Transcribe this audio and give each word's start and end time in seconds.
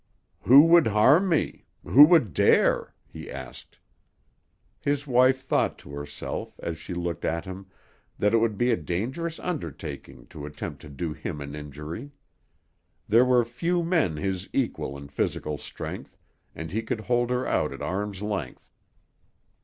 "Who 0.45 0.63
would 0.65 0.87
harm 0.87 1.29
me? 1.29 1.65
Who 1.83 2.05
would 2.05 2.33
dare?" 2.33 2.95
he 3.05 3.29
asked. 3.29 3.77
His 4.79 5.05
wife 5.05 5.43
thought 5.43 5.77
to 5.77 5.91
herself, 5.91 6.59
as 6.59 6.79
she 6.79 6.95
looked 6.95 7.23
at 7.23 7.45
him, 7.45 7.67
that 8.17 8.33
it 8.33 8.37
would 8.39 8.57
be 8.57 8.71
a 8.71 8.77
dangerous 8.77 9.37
undertaking 9.39 10.25
to 10.29 10.47
attempt 10.47 10.81
to 10.81 10.89
do 10.89 11.13
him 11.13 11.39
an 11.39 11.53
injury. 11.53 12.13
There 13.07 13.25
were 13.25 13.45
few 13.45 13.83
men 13.83 14.17
his 14.17 14.49
equal 14.53 14.97
in 14.97 15.07
physical 15.07 15.59
strength, 15.59 16.17
and 16.55 16.71
he 16.71 16.81
could 16.81 17.01
hold 17.01 17.29
her 17.29 17.45
out 17.45 17.71
at 17.71 17.83
arm's 17.83 18.23
length. 18.23 18.73